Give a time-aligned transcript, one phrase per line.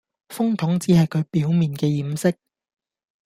[0.29, 2.33] 風筒只係佢表面嘅掩飾